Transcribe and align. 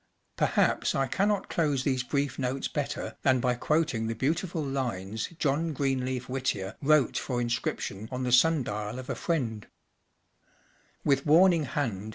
Perhaps 0.35 0.95
I 0.95 1.05
cannot 1.05 1.47
close 1.47 1.83
these 1.83 2.01
brief 2.01 2.39
notes 2.39 2.67
better 2.67 3.17
than 3.21 3.39
by 3.39 3.53
quoting 3.53 4.07
the 4.07 4.15
beautiful 4.15 4.63
lines 4.63 5.27
John 5.37 5.73
Greenleaf 5.73 6.27
Whittier 6.27 6.75
wrote 6.81 7.19
for 7.19 7.37
inscrip¬ 7.39 7.79
tion 7.81 8.09
on 8.11 8.23
the 8.23 8.31
sun 8.31 8.63
dial 8.63 8.97
of 8.97 9.11
a 9.11 9.15
friend: 9.15 9.67
H 9.67 9.71
With 11.05 11.27
warning 11.27 11.69
band 11.75 12.09